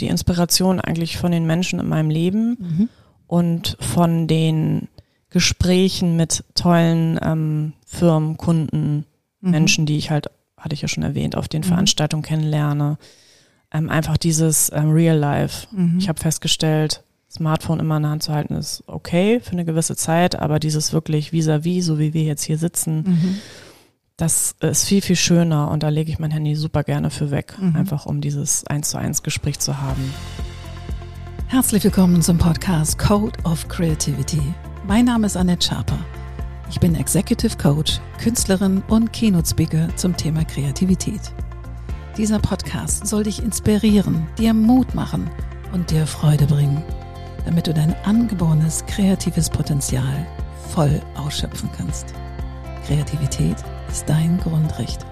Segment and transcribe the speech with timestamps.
[0.00, 2.88] die Inspiration eigentlich von den Menschen in meinem Leben Mhm.
[3.26, 4.88] und von den
[5.30, 9.04] Gesprächen mit tollen ähm, Firmen, Kunden,
[9.40, 9.50] Mhm.
[9.50, 10.26] Menschen, die ich halt,
[10.56, 11.66] hatte ich ja schon erwähnt, auf den Mhm.
[11.66, 12.98] Veranstaltungen kennenlerne.
[13.72, 15.66] Ähm, einfach dieses ähm, Real Life.
[15.70, 15.98] Mhm.
[15.98, 19.94] Ich habe festgestellt, Smartphone immer in der Hand zu halten ist okay für eine gewisse
[19.96, 23.38] Zeit, aber dieses wirklich vis-à-vis, so wie wir jetzt hier sitzen, Mhm.
[24.18, 27.54] Das ist viel, viel schöner und da lege ich mein Handy super gerne für weg,
[27.60, 27.76] Mhm.
[27.76, 30.12] einfach um dieses eins zu eins Gespräch zu haben.
[31.46, 34.42] Herzlich willkommen zum Podcast Code of Creativity.
[34.88, 35.98] Mein Name ist Annette Schaper.
[36.68, 41.32] Ich bin Executive Coach, Künstlerin und Keynote Speaker zum Thema Kreativität.
[42.16, 45.30] Dieser Podcast soll dich inspirieren, dir Mut machen
[45.72, 46.82] und dir Freude bringen,
[47.46, 50.26] damit du dein angeborenes kreatives Potenzial
[50.74, 52.12] voll ausschöpfen kannst.
[52.88, 53.58] Kreativität
[53.90, 55.04] ist dein Grundrecht.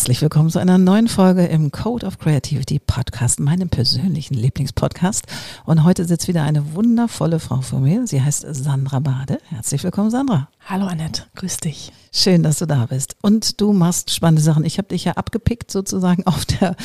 [0.00, 5.26] Herzlich willkommen zu einer neuen Folge im Code of Creativity Podcast, meinem persönlichen Lieblingspodcast.
[5.66, 8.06] Und heute sitzt wieder eine wundervolle Frau vor mir.
[8.06, 9.40] Sie heißt Sandra Bade.
[9.50, 10.48] Herzlich willkommen, Sandra.
[10.66, 11.92] Hallo Annette, grüß dich.
[12.14, 13.14] Schön, dass du da bist.
[13.20, 14.64] Und du machst spannende Sachen.
[14.64, 16.76] Ich habe dich ja abgepickt sozusagen auf der,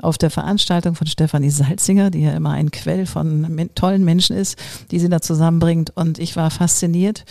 [0.00, 4.58] auf der Veranstaltung von Stefanie Salzinger, die ja immer ein Quell von tollen Menschen ist,
[4.90, 5.92] die sie da zusammenbringt.
[5.94, 7.24] Und ich war fasziniert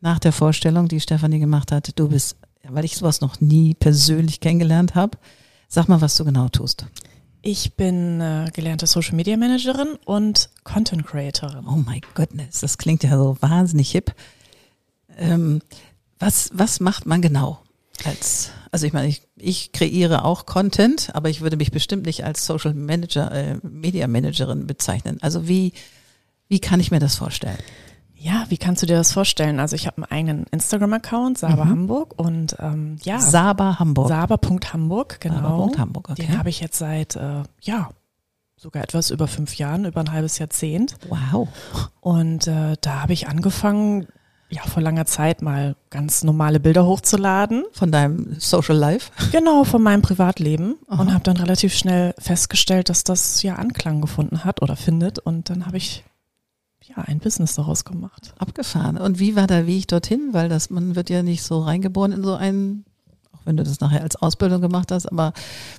[0.00, 1.98] nach der Vorstellung, die Stefanie gemacht hat.
[1.98, 2.36] Du bist,
[2.68, 5.18] weil ich sowas noch nie persönlich kennengelernt habe.
[5.68, 6.86] Sag mal, was du genau tust.
[7.42, 11.66] Ich bin äh, gelernte Social Media Managerin und Content Creatorin.
[11.66, 14.14] Oh my goodness, das klingt ja so wahnsinnig hip.
[15.18, 15.60] Ähm,
[16.18, 17.60] was, was macht man genau?
[18.04, 22.24] Als, also ich meine, ich, ich kreiere auch Content, aber ich würde mich bestimmt nicht
[22.24, 25.18] als Social Manager, äh, Media Managerin bezeichnen.
[25.20, 25.72] Also wie,
[26.48, 27.58] wie kann ich mir das vorstellen?
[28.24, 29.60] Ja, wie kannst du dir das vorstellen?
[29.60, 31.70] Also ich habe einen eigenen Instagram-Account, Saba Mhm.
[31.70, 34.08] Hamburg und ähm, ja, Saba Hamburg.
[34.08, 35.68] Saba.hamburg, genau.
[35.68, 36.26] Saba.hamburg, okay.
[36.26, 37.90] Den habe ich jetzt seit, äh, ja,
[38.56, 40.96] sogar etwas über fünf Jahren, über ein halbes Jahrzehnt.
[41.10, 41.48] Wow.
[42.00, 44.06] Und äh, da habe ich angefangen,
[44.48, 47.64] ja, vor langer Zeit mal ganz normale Bilder hochzuladen.
[47.72, 49.10] Von deinem Social Life?
[49.32, 50.76] Genau, von meinem Privatleben.
[50.88, 51.02] Aha.
[51.02, 55.18] Und habe dann relativ schnell festgestellt, dass das ja Anklang gefunden hat oder findet.
[55.18, 56.04] Und dann habe ich
[56.88, 58.34] ja ein Business daraus gemacht.
[58.38, 58.96] Abgefahren.
[58.96, 60.30] Und wie war der Weg dorthin?
[60.32, 62.84] Weil das, man wird ja nicht so reingeboren in so einen,
[63.32, 65.32] auch wenn du das nachher als Ausbildung gemacht hast, aber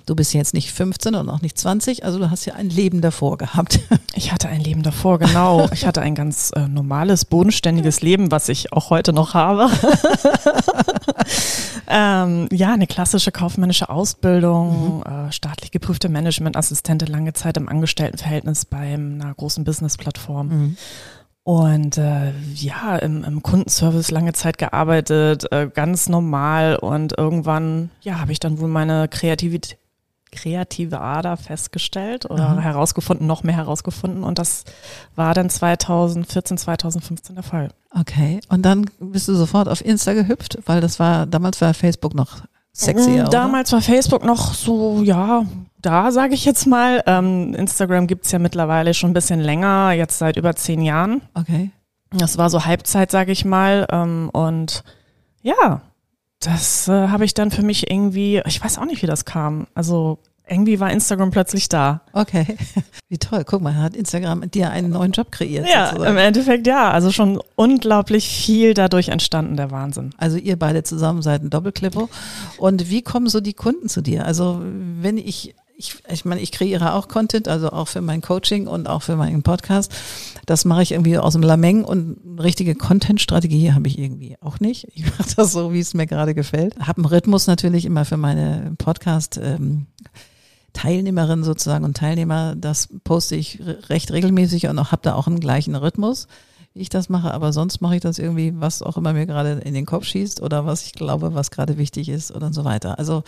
[0.05, 3.01] du bist jetzt nicht 15 und auch nicht 20, also du hast ja ein Leben
[3.01, 3.79] davor gehabt.
[4.17, 5.67] Ich hatte ein Leben davor, genau.
[5.73, 9.69] Ich hatte ein ganz äh, normales, bodenständiges Leben, was ich auch heute noch habe.
[11.87, 18.93] ähm, ja, eine klassische kaufmännische Ausbildung, äh, staatlich geprüfte Managementassistentin, lange Zeit im Angestelltenverhältnis bei
[18.93, 20.47] einer großen Business-Plattform.
[20.47, 20.77] Mhm.
[21.43, 26.75] Und äh, ja, im, im Kundenservice lange Zeit gearbeitet, äh, ganz normal.
[26.75, 29.77] Und irgendwann, ja, habe ich dann wohl meine Kreativität,
[30.35, 32.59] kreative Ader festgestellt oder Aha.
[32.59, 34.23] herausgefunden, noch mehr herausgefunden.
[34.23, 34.63] Und das
[35.15, 37.69] war dann 2014, 2015 der Fall.
[37.97, 38.39] Okay.
[38.49, 42.43] Und dann bist du sofort auf Insta gehüpft, weil das war, damals war Facebook noch
[42.73, 43.23] sexier.
[43.23, 43.29] Mm, oder?
[43.29, 45.45] Damals war Facebook noch so, ja,
[45.81, 47.01] da sage ich jetzt mal.
[47.05, 51.21] Ähm, Instagram gibt's ja mittlerweile schon ein bisschen länger, jetzt seit über zehn Jahren.
[51.33, 51.71] Okay.
[52.11, 53.87] Das war so Halbzeit, sage ich mal.
[53.91, 54.83] Ähm, und
[55.41, 55.81] ja,
[56.39, 59.67] das äh, habe ich dann für mich irgendwie, ich weiß auch nicht, wie das kam.
[59.73, 62.01] Also irgendwie war Instagram plötzlich da.
[62.13, 62.45] Okay.
[63.09, 63.43] Wie toll.
[63.45, 65.67] Guck mal, hat Instagram dir einen neuen Job kreiert.
[65.67, 66.11] Ja, sozusagen.
[66.11, 66.91] im Endeffekt ja.
[66.91, 70.11] Also schon unglaublich viel dadurch entstanden, der Wahnsinn.
[70.17, 72.09] Also ihr beide zusammen seid ein Doppelklippo.
[72.57, 74.25] Und wie kommen so die Kunden zu dir?
[74.25, 78.67] Also wenn ich, ich, ich meine, ich kreiere auch Content, also auch für mein Coaching
[78.67, 79.93] und auch für meinen Podcast.
[80.45, 84.87] Das mache ich irgendwie aus dem Lameng und richtige Content-Strategie habe ich irgendwie auch nicht.
[84.93, 86.77] Ich mache das so, wie es mir gerade gefällt.
[86.79, 89.39] Habe einen Rhythmus natürlich immer für meine Podcast.
[89.41, 89.87] Ähm,
[90.73, 95.25] Teilnehmerinnen sozusagen und Teilnehmer, das poste ich re- recht regelmäßig und auch habe da auch
[95.25, 96.27] einen gleichen Rhythmus,
[96.73, 97.33] wie ich das mache.
[97.33, 100.41] Aber sonst mache ich das irgendwie, was auch immer mir gerade in den Kopf schießt
[100.41, 102.99] oder was ich glaube, was gerade wichtig ist oder so weiter.
[102.99, 103.23] Also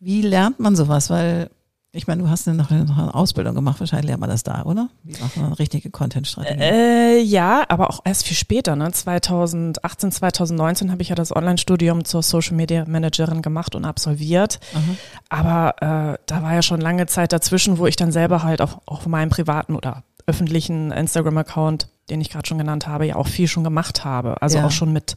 [0.00, 1.10] wie lernt man sowas?
[1.10, 1.50] Weil
[1.94, 4.62] ich meine, du hast ja noch, noch eine Ausbildung gemacht, wahrscheinlich lernt man das da,
[4.64, 4.88] oder?
[5.04, 6.60] Wie macht man eine richtige Content-Strategie?
[6.60, 8.90] Äh, ja, aber auch erst viel später, ne?
[8.90, 14.58] 2018, 2019 habe ich ja das Online-Studium zur Social Media Managerin gemacht und absolviert.
[14.74, 14.82] Aha.
[15.28, 18.80] Aber äh, da war ja schon lange Zeit dazwischen, wo ich dann selber halt auf,
[18.86, 23.46] auf meinem privaten oder öffentlichen Instagram-Account, den ich gerade schon genannt habe, ja auch viel
[23.48, 24.40] schon gemacht habe.
[24.42, 24.66] Also Ja.
[24.66, 25.16] auch schon mit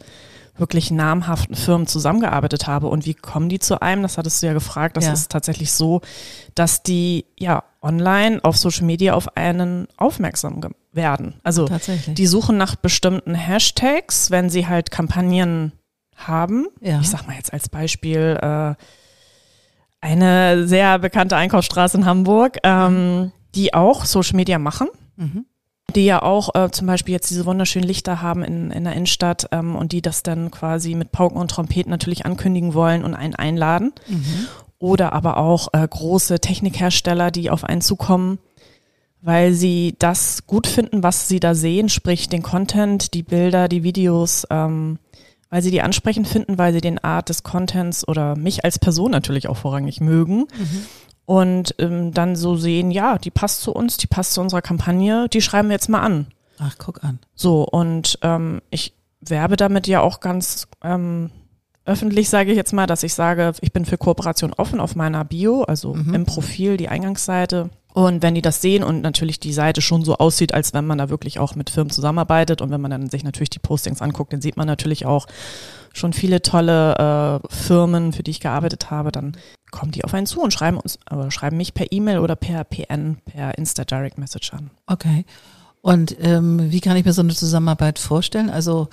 [0.58, 2.88] wirklich namhaften Firmen zusammengearbeitet habe.
[2.88, 4.02] Und wie kommen die zu einem?
[4.04, 4.98] Das hattest du ja gefragt.
[4.98, 5.14] Das Ja.
[5.14, 6.02] ist tatsächlich so,
[6.56, 10.62] dass die ja online auf Social Media auf einen aufmerksam
[10.92, 11.36] werden.
[11.44, 12.16] Also Tatsächlich.
[12.16, 15.74] die suchen nach bestimmten Hashtags, wenn sie halt Kampagnen
[16.16, 16.66] haben.
[16.82, 17.00] Ja.
[17.00, 18.74] Ich sag mal jetzt als Beispiel äh,
[20.00, 24.88] Eine sehr bekannte Einkaufsstraße in Hamburg, ähm, die auch Social Media machen.
[25.16, 25.46] Mhm.
[25.98, 29.48] Die ja auch äh, zum Beispiel jetzt diese wunderschönen Lichter haben in, in der Innenstadt
[29.52, 33.34] ähm, und die das dann quasi mit Pauken und Trompeten natürlich ankündigen wollen und einen
[33.34, 33.94] einladen.
[34.78, 38.38] Oder aber auch äh, große Technikhersteller, die auf einen zukommen,
[39.22, 43.82] weil sie das gut finden, was sie da sehen, sprich den Content, die Bilder, die
[43.82, 45.00] Videos, ähm,
[45.50, 49.10] weil sie die ansprechend finden, weil sie den Art des Contents oder mich als Person
[49.10, 50.46] natürlich auch vorrangig mögen.
[51.28, 55.28] Und ähm, dann so sehen, ja, die passt zu uns, die passt zu unserer Kampagne,
[55.28, 56.28] die schreiben wir jetzt mal an.
[56.58, 57.20] Ach, guck an.
[57.36, 61.32] So, und ähm, ich werbe damit ja auch ganz ähm,
[61.84, 65.26] öffentlich, sage ich jetzt mal, dass ich sage, ich bin für Kooperation offen auf meiner
[65.26, 67.72] Bio, also im Profil, die Eingangsseite.
[67.98, 71.00] Und wenn die das sehen und natürlich die Seite schon so aussieht, als wenn man
[71.00, 74.32] da wirklich auch mit Firmen zusammenarbeitet und wenn man dann sich natürlich die Postings anguckt,
[74.32, 75.26] dann sieht man natürlich auch
[75.94, 79.36] schon viele tolle äh, Firmen, für die ich gearbeitet habe, dann
[79.72, 82.66] kommen die auf einen zu und schreiben uns, oder schreiben mich per E-Mail oder per
[82.66, 84.70] PN, per Insta Direct Message an.
[84.86, 85.26] Okay.
[85.82, 88.52] Und ähm, wie kann ich mir so eine Zusammenarbeit vorstellen?
[88.52, 88.90] Also,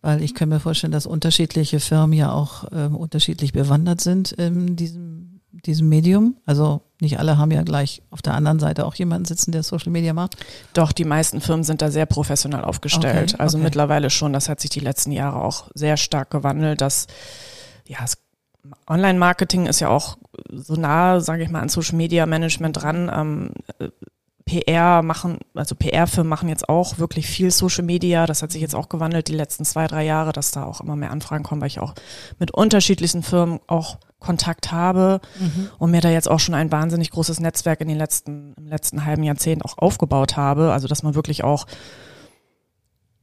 [0.00, 4.76] weil ich kann mir vorstellen, dass unterschiedliche Firmen ja auch ähm, unterschiedlich bewandert sind in
[4.76, 5.25] diesem,
[5.64, 6.36] diesem Medium.
[6.46, 9.92] Also nicht alle haben ja gleich auf der anderen Seite auch jemanden sitzen, der Social
[9.92, 10.36] Media macht.
[10.72, 13.34] Doch, die meisten Firmen sind da sehr professionell aufgestellt.
[13.34, 13.64] Okay, also okay.
[13.64, 17.06] mittlerweile schon, das hat sich die letzten Jahre auch sehr stark gewandelt, dass
[17.86, 18.18] ja, es-
[18.88, 20.18] Online-Marketing ist ja auch
[20.50, 23.10] so nah, sage ich mal, an Social Media Management dran.
[23.14, 23.90] Ähm, äh,
[24.44, 28.26] PR machen, also PR-Firmen machen jetzt auch wirklich viel Social Media.
[28.26, 30.94] Das hat sich jetzt auch gewandelt die letzten zwei, drei Jahre, dass da auch immer
[30.94, 31.94] mehr Anfragen kommen, weil ich auch
[32.38, 35.20] mit unterschiedlichsten Firmen auch Kontakt habe
[35.78, 39.04] und mir da jetzt auch schon ein wahnsinnig großes Netzwerk in den letzten, im letzten
[39.04, 40.72] halben Jahrzehnt auch aufgebaut habe.
[40.72, 41.66] Also dass man wirklich auch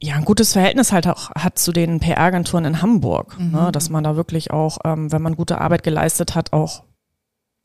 [0.02, 3.36] ja ein gutes Verhältnis halt auch hat zu den PR-Agenturen in Hamburg.
[3.38, 3.70] Ne?
[3.72, 6.82] Dass man da wirklich auch, ähm, wenn man gute Arbeit geleistet hat, auch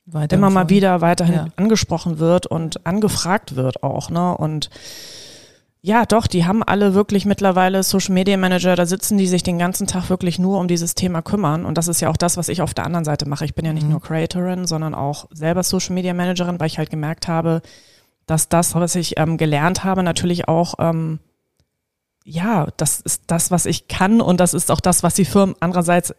[0.05, 1.47] Weiter immer mal wieder weiterhin Ja.
[1.55, 4.35] angesprochen wird und angefragt wird auch, ne?
[4.37, 4.69] Und
[5.81, 9.57] ja, doch, die haben alle wirklich mittlerweile Social Media Manager, da sitzen die sich den
[9.57, 11.65] ganzen Tag wirklich nur um dieses Thema kümmern.
[11.65, 13.45] Und das ist ja auch das, was ich auf der anderen Seite mache.
[13.45, 16.89] Ich bin ja nicht nur Creatorin, sondern auch selber Social Media Managerin, weil ich halt
[16.89, 17.61] gemerkt habe,
[18.25, 21.19] dass das, was ich ähm, gelernt habe, natürlich auch, ähm,
[22.25, 25.55] ja, das ist das, was ich kann und das ist auch das, was die Firmen
[25.61, 26.13] andererseits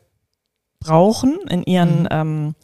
[0.81, 2.09] brauchen in ihren Mhm.
[2.11, 2.55] ähm,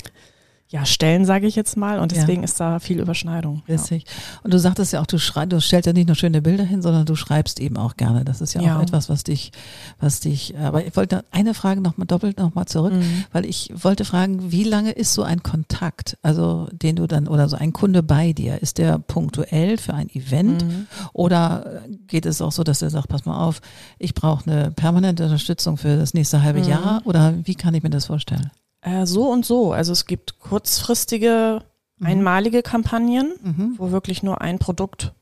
[0.69, 2.01] ja, Stellen, sage ich jetzt mal.
[2.01, 2.19] Und Ja.
[2.21, 3.63] deswegen ist da viel Überschneidung.
[3.69, 3.77] Ja.
[3.77, 4.05] Richtig.
[4.43, 6.83] Und du sagtest ja auch, du schreibst, du stellst ja nicht nur schöne Bilder hin,
[6.83, 8.25] sondern du schreibst eben auch gerne.
[8.25, 8.77] Das ist ja, Ja.
[8.77, 9.53] auch etwas, was dich,
[10.01, 13.25] was dich, aber ich wollte eine Frage nochmal doppelt nochmal zurück, Mhm.
[13.33, 17.49] weil ich wollte fragen, wie lange ist so ein Kontakt, also den du dann, oder
[17.49, 18.61] so ein Kunde bei dir?
[18.61, 20.87] Ist der punktuell für ein Event Mhm.
[21.13, 23.61] oder geht es auch so, dass er sagt, pass mal auf,
[23.99, 26.69] ich brauche eine permanente Unterstützung für das nächste halbe Mhm.
[26.69, 28.51] Jahr oder wie kann ich mir das vorstellen?
[28.87, 29.73] Äh, so und so.
[29.73, 31.63] Also es gibt kurzfristige,
[32.01, 33.75] einmalige Kampagnen, Mhm.
[33.79, 35.13] wo wirklich nur ein Produkt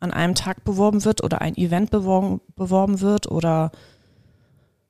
[0.00, 3.72] an einem Tag beworben wird oder ein Event beworben, beworben wird oder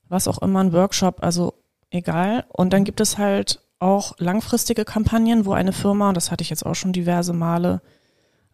[0.08, 1.55] was auch immer, ein Workshop, also
[1.90, 2.44] egal.
[2.52, 6.50] Und dann gibt es halt auch langfristige Kampagnen, wo eine Firma, und das hatte ich
[6.50, 7.81] jetzt auch schon diverse Male,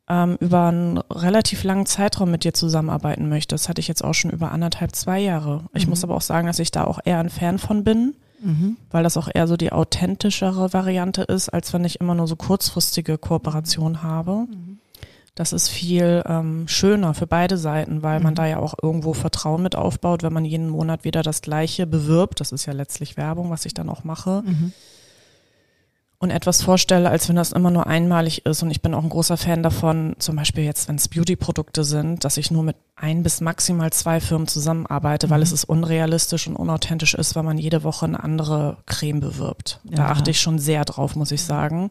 [0.08, 3.54] ähm, über einen relativ langen Zeitraum mit dir zusammenarbeiten möchte.
[3.54, 5.64] Das hatte ich jetzt auch schon über anderthalb, zwei Jahre.
[5.74, 8.76] Ich muss aber auch sagen, dass ich da auch eher ein Fan von bin Mhm.
[8.90, 12.36] weil das auch eher so die authentischere Variante ist, als wenn ich immer nur so
[12.36, 14.46] kurzfristige Kooperation habe.
[15.34, 19.62] Das ist viel ähm, schöner für beide Seiten, weil man da ja auch irgendwo Vertrauen
[19.62, 22.40] mit aufbaut, wenn man jeden Monat wieder das Gleiche bewirbt.
[22.40, 24.42] Das ist ja letztlich Werbung, was ich dann auch mache.
[26.22, 28.62] Und etwas vorstelle, als wenn das immer nur einmalig ist.
[28.62, 32.24] Und ich bin auch ein großer Fan davon, zum Beispiel jetzt, wenn es Beauty-Produkte sind,
[32.24, 35.44] dass ich nur mit ein bis maximal zwei Firmen zusammenarbeite, weil Mhm.
[35.44, 39.80] es ist unrealistisch und unauthentisch ist, weil man jede Woche eine andere Creme bewirbt.
[39.84, 41.88] Ja, da achte ich schon sehr drauf, muss ich sagen.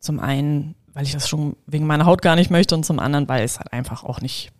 [0.00, 3.28] Zum einen, weil ich das schon wegen meiner Haut gar nicht möchte und zum anderen,
[3.28, 4.50] weil es halt einfach auch nicht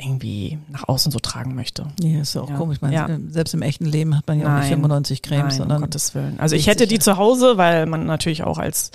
[0.00, 1.86] irgendwie nach außen so tragen möchte.
[2.00, 2.56] Ja, ist ja auch Ja.
[2.56, 2.80] komisch.
[2.80, 3.08] Meine, Ja.
[3.28, 4.80] Selbst im echten Leben hat man ja auch nicht Nein.
[4.80, 6.38] 95 Cremes, Nein, um sondern Gottes Willen.
[6.40, 8.90] Also ich hätte die zu Hause, weil man natürlich auch als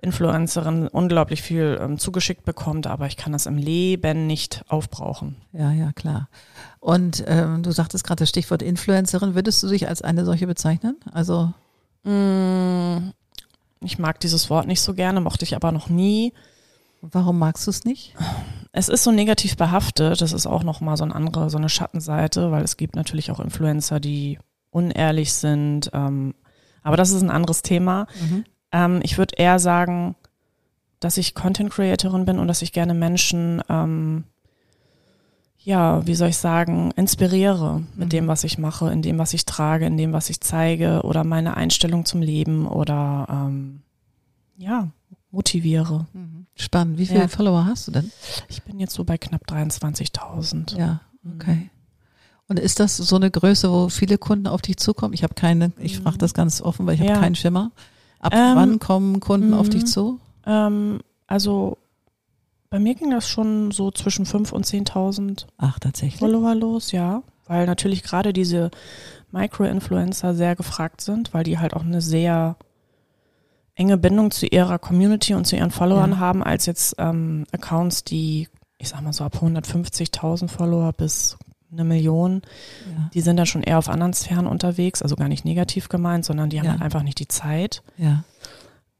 [0.00, 5.36] Influencerin unglaublich viel ähm, zugeschickt bekommt, aber ich kann das im Leben nicht aufbrauchen.
[5.52, 6.28] ja, ja, klar.
[6.80, 9.34] Und ähm, du sagtest gerade das Stichwort Influencerin.
[9.34, 10.96] Würdest du dich als eine solche bezeichnen?
[11.12, 11.52] Also,
[12.06, 13.12] Mm,
[13.80, 16.34] Ich mag dieses Wort nicht so gerne, mochte ich aber noch nie.
[17.12, 18.14] Warum magst du es nicht?
[18.72, 22.50] Es ist so negativ behaftet, das ist auch nochmal so eine andere, so eine Schattenseite,
[22.50, 24.38] weil es gibt natürlich auch Influencer, die
[24.70, 25.90] unehrlich sind.
[25.92, 26.34] Ähm,
[26.82, 28.06] aber das ist ein anderes Thema.
[28.72, 30.16] Ähm, ich würde eher sagen,
[31.00, 34.24] dass ich Content Creatorin bin und dass ich gerne Menschen ähm,
[35.58, 38.10] ja, wie soll ich sagen, inspiriere mit Mhm.
[38.10, 41.24] dem, was ich mache, in dem, was ich trage, in dem, was ich zeige oder
[41.24, 43.80] meine Einstellung zum Leben oder ähm,
[44.58, 44.88] ja,
[45.34, 46.06] motiviere.
[46.56, 46.98] Spannend.
[46.98, 47.28] Wie viele Ja.
[47.28, 48.10] Follower hast du denn?
[48.48, 50.78] Ich bin jetzt so bei knapp 23.000.
[50.78, 51.00] Ja,
[51.34, 51.70] okay.
[52.48, 55.14] Und ist das so eine Größe, wo viele Kunden auf dich zukommen?
[55.14, 57.20] Ich habe keine, ich frage das ganz offen, weil ich habe Ja.
[57.20, 57.72] keinen Schimmer.
[58.20, 59.86] Ab Ähm, wann kommen Kunden auf dich mhm.
[59.86, 60.20] zu?
[60.46, 61.78] Ähm, also
[62.70, 66.18] bei mir ging das schon so zwischen 5.000 und 10.000 Ach, tatsächlich.
[66.20, 67.22] Follower los, ja.
[67.46, 68.70] Weil natürlich gerade diese
[69.32, 72.56] Micro-Influencer sehr gefragt sind, weil die halt auch eine sehr
[73.76, 76.18] enge Bindung zu ihrer Community und zu ihren Followern Ja.
[76.18, 81.36] haben, als jetzt ähm, Accounts, die, ich sag mal so ab 150.000 Follower bis
[81.72, 82.42] eine Million,
[82.96, 86.24] Ja, die sind dann schon eher auf anderen Sphären unterwegs, also gar nicht negativ gemeint,
[86.24, 86.72] sondern die haben Ja.
[86.72, 87.82] halt einfach nicht die Zeit.
[87.98, 88.22] ja.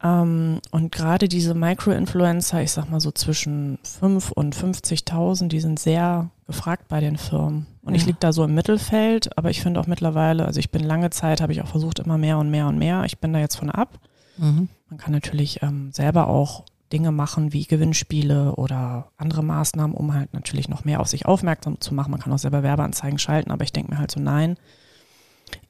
[0.03, 5.79] Ähm, und gerade diese Micro-Influencer, ich sag mal so zwischen 5 und 50.000, die sind
[5.79, 7.65] sehr gefragt bei den Firmen.
[7.81, 8.07] Und ich Ja.
[8.07, 11.39] liege da so im Mittelfeld, aber ich finde auch mittlerweile, also ich bin lange Zeit,
[11.39, 13.05] habe ich auch versucht, immer mehr und mehr und mehr.
[13.05, 13.97] Ich bin da jetzt von ab.
[14.37, 14.69] Mhm.
[14.89, 20.33] Man kann natürlich ähm, selber auch Dinge machen wie Gewinnspiele oder andere Maßnahmen, um halt
[20.33, 22.11] natürlich noch mehr auf sich aufmerksam zu machen.
[22.11, 24.57] Man kann auch selber Werbeanzeigen schalten, aber ich denke mir halt so, nein,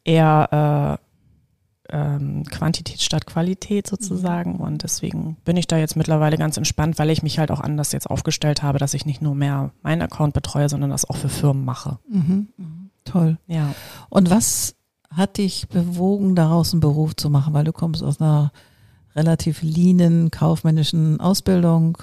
[0.03, 1.05] eher äh,
[1.89, 4.55] ähm, Quantität statt Qualität sozusagen.
[4.55, 7.91] Und deswegen bin ich da jetzt mittlerweile ganz entspannt, weil ich mich halt auch anders
[7.91, 11.29] jetzt aufgestellt habe, dass ich nicht nur mehr meinen Account betreue, sondern das auch für
[11.29, 11.99] Firmen mache.
[12.09, 12.49] Mhm.
[12.57, 12.89] Mhm.
[13.03, 13.37] Toll.
[13.47, 13.73] Ja.
[14.09, 14.74] Und was
[15.15, 17.53] hat dich bewogen, daraus einen Beruf zu machen?
[17.53, 18.51] Weil du kommst aus einer
[19.15, 21.97] relativ leanen kaufmännischen Ausbildung,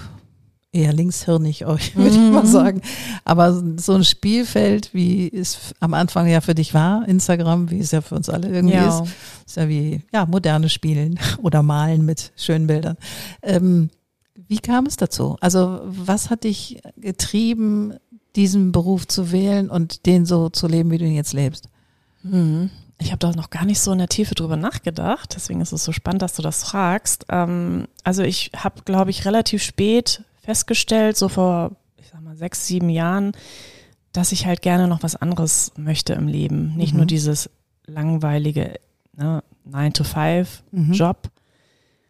[0.73, 2.47] eher linkshirnig, euch, würde ich mal Mhm.
[2.47, 2.81] sagen.
[3.25, 7.91] Aber so ein Spielfeld, wie es am Anfang ja für dich war, Instagram, wie es
[7.91, 9.01] ja für uns alle irgendwie ja.
[9.01, 9.13] ist,
[9.47, 12.97] ist ja wie ja moderne Spielen oder Malen mit schönen Bildern.
[13.43, 13.91] Ähm,
[14.49, 15.37] wie kam es dazu?
[15.41, 17.93] Also was hat dich getrieben,
[18.35, 21.69] diesen Beruf zu wählen und den so zu leben, wie du ihn jetzt lebst?
[22.23, 22.71] Mhm.
[23.03, 25.85] Ich habe da noch gar nicht so in der Tiefe drüber nachgedacht, deswegen ist es
[25.85, 27.27] so spannend, dass du das fragst.
[27.29, 32.67] Ähm, also ich habe, glaube ich, relativ spät festgestellt, so vor, ich sag mal, sechs,
[32.67, 33.33] sieben Jahren,
[34.13, 36.75] dass ich halt gerne noch was anderes möchte im Leben.
[36.77, 36.99] Nicht Mhm.
[36.99, 37.49] nur dieses
[37.87, 38.79] langweilige
[39.17, 41.31] ne, 9-to-5-Job,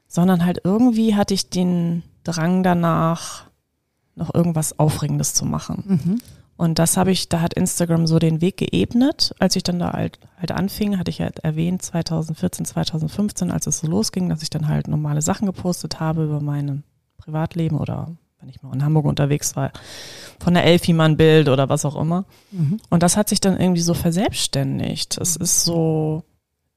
[0.09, 3.45] sondern halt irgendwie hatte ich den Drang danach,
[4.15, 5.85] noch irgendwas Aufregendes zu machen.
[5.87, 6.19] Mhm.
[6.57, 9.35] Und das habe ich, da hat Instagram so den Weg geebnet.
[9.39, 13.79] Als ich dann da halt, halt anfing, hatte ich ja erwähnt, 2014, 2015, als es
[13.79, 16.85] so losging, dass ich dann halt normale Sachen gepostet habe über mein
[17.19, 19.73] Privatleben oder wenn ich mal in Hamburg unterwegs war,
[20.41, 22.25] von der Elfi mal ein Bild oder was auch immer.
[22.51, 22.81] Mhm.
[22.91, 25.17] Und das hat sich dann irgendwie so verselbstständigt.
[25.19, 26.25] Es ist so,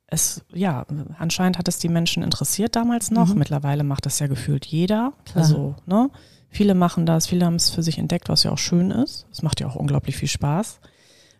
[0.07, 0.85] es, ja,
[1.17, 3.29] anscheinend hat es die Menschen interessiert damals noch.
[3.29, 3.39] Mhm.
[3.39, 5.13] Mittlerweile macht das ja gefühlt jeder.
[5.25, 5.43] Klar.
[5.43, 6.09] Also, ne?
[6.55, 9.25] Viele machen das, viele haben es für sich entdeckt, was ja auch schön ist.
[9.29, 10.79] Es macht ja auch unglaublich viel Spaß,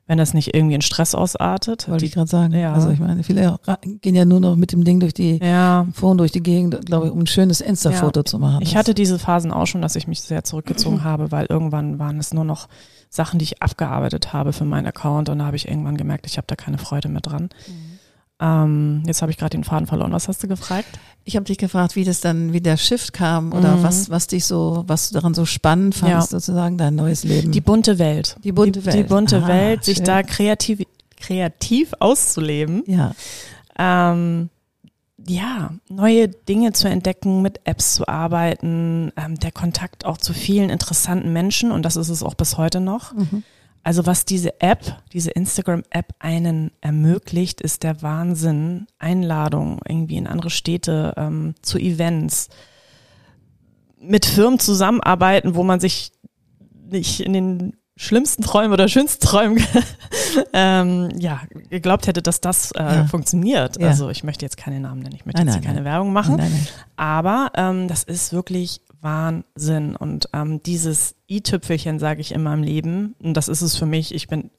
[0.08, 1.88] wenn das nicht irgendwie in Stress ausartet.
[1.88, 2.54] Wollte Die, ich gerade sagen.
[2.54, 2.74] Ja.
[2.74, 3.58] Also ich meine, viele
[4.02, 7.06] gehen ja nur noch mit dem Ding durch die ja, Phone durch die Gegend, glaube
[7.08, 8.62] ich, um ein schönes Insta-Foto zu machen.
[8.62, 11.98] ich Das- hatte diese Phasen auch schon, dass ich mich sehr zurückgezogen habe, weil irgendwann
[11.98, 12.68] waren es nur noch
[13.10, 16.36] Sachen, die ich abgearbeitet habe für meinen Account und da habe ich irgendwann gemerkt, ich
[16.36, 17.48] habe da keine Freude mehr dran.
[18.40, 20.12] Ähm, jetzt habe ich gerade den Faden verloren.
[20.12, 20.88] Was hast du gefragt?
[21.24, 23.84] Ich habe dich gefragt, wie das dann, wie der Shift kam oder Mhm.
[23.84, 27.52] was, was dich so, was du daran so spannend fandst, sozusagen dein neues Leben.
[27.52, 28.36] Die bunte Welt.
[28.44, 28.96] Die bunte die, Welt.
[28.96, 30.06] Die bunte Ah, Welt, sich schön.
[30.06, 30.82] da kreativ,
[31.18, 32.84] kreativ auszuleben.
[32.88, 33.14] ja,
[33.78, 34.50] Ähm,
[35.28, 40.70] ja, neue Dinge zu entdecken, mit Apps zu arbeiten, ähm, der Kontakt auch zu vielen
[40.70, 43.14] interessanten Menschen und das ist es auch bis heute noch.
[43.14, 43.44] Mhm.
[43.86, 48.88] Also was diese App, diese Instagram-App einen ermöglicht, ist der Wahnsinn.
[48.98, 52.50] Einladungen irgendwie in andere Städte, ähm, zu Events,
[54.00, 56.12] mit Firmen zusammenarbeiten, wo man sich
[56.90, 59.64] nicht in den schlimmsten Träumen oder schönsten Träumen
[60.54, 63.06] ähm, ja, geglaubt hätte, dass das äh, Ja.
[63.06, 63.80] funktioniert.
[63.80, 63.90] Ja.
[63.90, 65.86] Also ich möchte jetzt keine Namen nennen, ich möchte Nein, jetzt nein, keine.
[65.86, 66.42] Werbung machen.
[66.98, 69.96] Aber ähm, das ist wirklich Wahnsinn.
[69.96, 74.14] Und ähm, dieses i-Tüpfelchen, sage ich immer im Leben, und das ist es für mich,
[74.14, 74.52] ich bin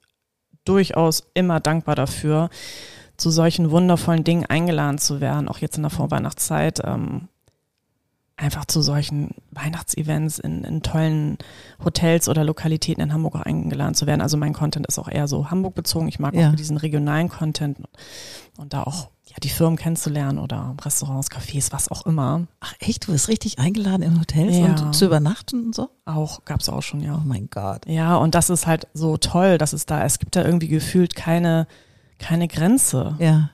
[0.64, 2.48] durchaus immer dankbar dafür,
[3.18, 6.80] zu solchen wundervollen Dingen eingeladen zu werden, auch jetzt in der Vorweihnachtszeit.
[6.84, 7.28] Ähm,
[8.38, 11.38] einfach zu solchen Weihnachtsevents in, in tollen
[11.82, 14.20] Hotels oder Lokalitäten in Hamburg auch eingeladen zu werden.
[14.20, 16.08] Also mein Content ist auch eher so Hamburg bezogen.
[16.08, 16.50] Ich mag Ja.
[16.50, 17.78] auch diesen regionalen Content
[18.58, 22.46] und da auch ja, die Firmen kennenzulernen oder Restaurants, Cafés, was auch immer.
[22.60, 24.64] Ach echt, du wirst richtig eingeladen in Hotels Ja.
[24.66, 25.90] und zu übernachten und so?
[26.06, 27.22] Auch gab's auch schon, Oh ja.
[27.24, 27.86] mein Gott.
[27.86, 31.14] Ja, und das ist halt so toll, dass es da, es gibt da irgendwie gefühlt
[31.14, 31.66] keine,
[32.18, 33.14] keine Grenze.
[33.18, 33.50] Ja.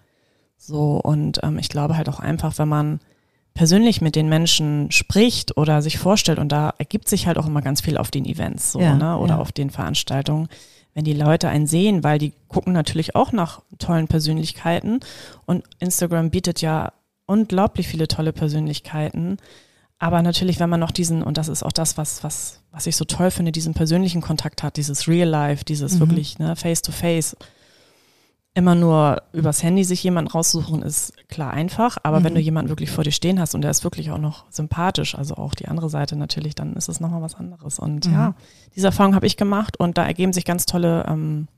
[0.56, 3.00] So, und ähm, ich glaube halt auch einfach, wenn man
[3.54, 7.60] persönlich mit den Menschen spricht oder sich vorstellt, und da ergibt sich halt auch immer
[7.60, 9.18] ganz viel auf den Events so, Ja, ne?
[9.18, 9.40] oder ja.
[9.40, 10.48] auf den Veranstaltungen,
[10.94, 15.00] wenn die Leute einen sehen, weil die gucken natürlich auch nach tollen Persönlichkeiten
[15.46, 16.92] und Instagram bietet ja
[17.26, 19.38] unglaublich viele tolle Persönlichkeiten.
[19.98, 22.96] Aber natürlich, wenn man noch diesen, und das ist auch das, was, was, was ich
[22.96, 26.00] so toll finde, diesen persönlichen Kontakt hat, dieses Real Life, dieses Mhm.
[26.00, 27.36] wirklich ne, Face-to-Face,
[28.54, 31.96] immer nur übers Handy sich jemanden raussuchen, ist klar einfach.
[32.02, 32.24] Aber Mhm.
[32.24, 35.14] wenn du jemanden wirklich vor dir stehen hast und der ist wirklich auch noch sympathisch,
[35.14, 37.78] also auch die andere Seite natürlich, dann ist es nochmal was anderes.
[37.78, 38.12] Und Mhm.
[38.12, 38.34] ja,
[38.76, 41.48] diese Erfahrung habe ich gemacht und da ergeben sich ganz tolle ähm,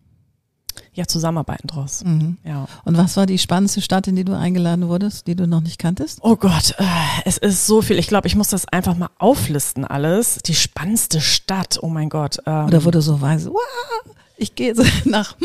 [0.93, 2.05] ja, Zusammenarbeiten draus.
[2.05, 2.39] Mhm.
[2.45, 2.67] Ja.
[2.85, 5.79] Und was war die spannendste Stadt, in die du eingeladen wurdest, die du noch nicht
[5.79, 6.19] kanntest?
[6.23, 6.85] Oh Gott, äh,
[7.25, 7.99] es ist so viel.
[7.99, 10.39] Ich glaube, ich muss das einfach mal auflisten alles.
[10.45, 12.39] Die spannendste Stadt, oh mein Gott.
[12.47, 15.37] Ähm, Oder du so weißt, wow, ich gehe nach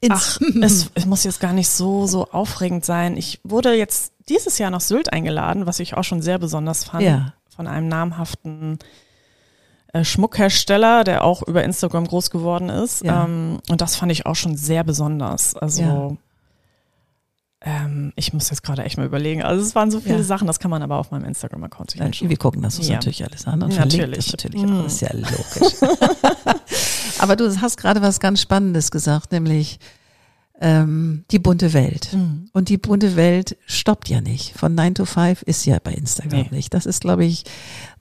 [0.00, 3.16] ins Ach, es, es muss jetzt gar nicht so, so aufregend sein.
[3.16, 7.02] Ich wurde jetzt dieses Jahr nach Sylt eingeladen, was ich auch schon sehr besonders fand.
[7.02, 7.32] Ja.
[7.54, 8.78] Von einem namhaften
[10.04, 13.04] Schmuckhersteller, der auch über Instagram groß geworden ist.
[13.04, 13.24] Ja.
[13.24, 15.54] Ähm, und das fand ich auch schon sehr besonders.
[15.56, 16.10] Also Ja.
[17.62, 19.42] ähm, ich muss jetzt gerade echt mal überlegen.
[19.42, 20.22] Also es waren so viele Ja.
[20.22, 22.28] Sachen, das kann man aber auf meinem Instagram-Account sich anschauen.
[22.28, 24.30] wir gucken das uns natürlich alles an und Natürlich.
[24.30, 24.86] natürlich Mhm.
[24.86, 25.74] ist ja logisch.
[27.18, 29.78] Aber du hast gerade was ganz Spannendes gesagt, nämlich
[30.60, 32.10] ähm, die bunte Welt.
[32.12, 32.48] Mhm.
[32.52, 34.56] Und die bunte Welt stoppt ja nicht.
[34.56, 36.48] Von 9 to 5 ist ja bei Instagram Nee.
[36.50, 36.72] nicht.
[36.72, 37.44] Das ist, glaube ich,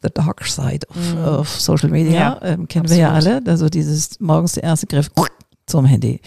[0.02, 1.18] the dark side of, Mhm.
[1.24, 2.14] of Social Media.
[2.14, 3.42] Ja, ähm, kennen wir ja absolut.
[3.42, 3.52] alle.
[3.52, 5.12] Also dieses morgens der erste Griff
[5.66, 6.22] zum Handy.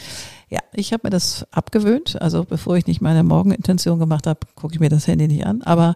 [0.50, 2.20] Ja, ich habe mir das abgewöhnt.
[2.20, 5.62] Also bevor ich nicht meine Morgenintention gemacht habe, gucke ich mir das Handy nicht an.
[5.62, 5.94] Aber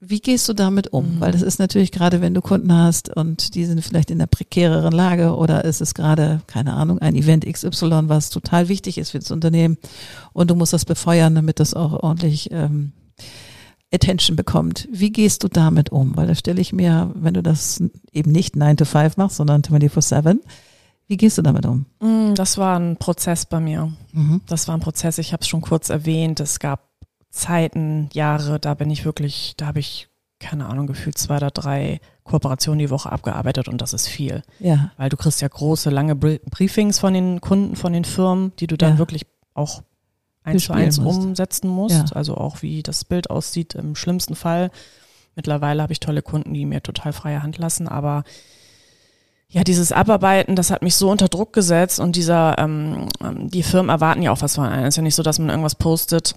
[0.00, 1.16] wie gehst du damit um?
[1.16, 1.20] Mhm.
[1.20, 4.28] Weil das ist natürlich gerade, wenn du Kunden hast und die sind vielleicht in einer
[4.28, 9.10] prekäreren Lage oder ist es gerade, keine Ahnung, ein Event XY, was total wichtig ist
[9.10, 9.76] für das Unternehmen
[10.32, 12.92] und du musst das befeuern, damit das auch ordentlich ähm,
[13.92, 14.86] Attention bekommt.
[14.92, 16.16] Wie gehst du damit um?
[16.16, 19.62] Weil da stelle ich mir, wenn du das eben nicht 9 to 5 machst, sondern
[19.62, 20.38] 24-7,
[21.08, 21.86] wie gehst du damit um?
[22.00, 23.90] Mm, Das war ein Prozess bei mir.
[24.12, 24.42] Mhm.
[24.46, 26.38] Das war ein Prozess, ich habe es schon kurz erwähnt.
[26.38, 26.87] Es gab
[27.30, 30.08] Zeiten, Jahre, da bin ich wirklich, da habe ich,
[30.40, 34.42] keine Ahnung, gefühlt zwei oder drei Kooperationen die Woche abgearbeitet und das ist viel.
[34.60, 38.52] Ja, Weil du kriegst ja große, lange Bri- Briefings von den Kunden, von den Firmen,
[38.58, 38.98] die du dann Ja.
[38.98, 39.82] wirklich auch
[40.44, 41.18] eins zu eins musst.
[41.20, 41.94] umsetzen musst.
[42.10, 42.16] Ja.
[42.16, 44.70] Also auch wie das Bild aussieht im schlimmsten Fall.
[45.34, 48.24] Mittlerweile habe ich tolle Kunden, die mir total freie Hand lassen, aber
[49.50, 53.62] ja, dieses Abarbeiten, das hat mich so unter Druck gesetzt und dieser, ähm, ähm, die
[53.62, 54.84] Firmen erwarten ja auch was von einem.
[54.84, 56.34] Es ist ja nicht so, dass man irgendwas postet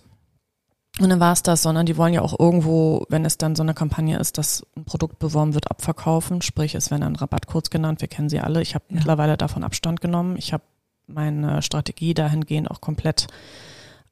[1.03, 3.63] und dann war es das, sondern die wollen ja auch irgendwo, wenn es dann so
[3.63, 6.41] eine Kampagne ist, dass ein Produkt beworben wird, abverkaufen.
[6.41, 8.01] Sprich, es werden ein Rabattcodes genannt.
[8.01, 8.61] Wir kennen sie alle.
[8.61, 8.95] Ich habe Ja.
[8.95, 10.35] mittlerweile davon Abstand genommen.
[10.37, 10.63] Ich habe
[11.07, 13.27] meine Strategie dahingehend auch komplett